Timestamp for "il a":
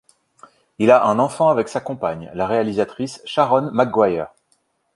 0.79-1.05